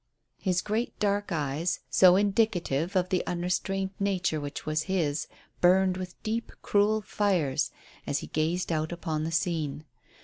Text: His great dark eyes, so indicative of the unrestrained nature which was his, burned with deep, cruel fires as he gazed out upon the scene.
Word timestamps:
His 0.39 0.63
great 0.63 0.97
dark 0.99 1.31
eyes, 1.31 1.81
so 1.91 2.15
indicative 2.15 2.95
of 2.95 3.09
the 3.09 3.23
unrestrained 3.27 3.91
nature 3.99 4.41
which 4.41 4.65
was 4.65 4.81
his, 4.89 5.27
burned 5.59 5.95
with 5.95 6.19
deep, 6.23 6.51
cruel 6.63 7.01
fires 7.03 7.69
as 8.07 8.17
he 8.17 8.25
gazed 8.25 8.71
out 8.71 8.91
upon 8.91 9.25
the 9.25 9.31
scene. 9.31 9.85